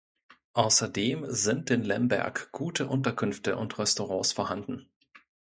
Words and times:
Außerdem 0.53 1.25
sind 1.29 1.69
in 1.69 1.83
Lemberg 1.83 2.51
gute 2.51 2.87
Unterkünfte 2.87 3.55
und 3.55 3.77
Restaurants 3.77 4.33
vorhanden. 4.33 4.89